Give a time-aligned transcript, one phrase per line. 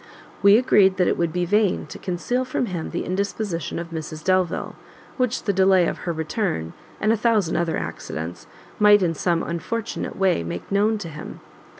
[0.41, 4.23] We agreed that it would be vain to conceal from him the indisposition of Mrs
[4.23, 4.73] Delvile,
[5.17, 8.47] which the delay of her return, and a thousand other accidents,
[8.79, 11.39] might in some unfortunate way make known to him.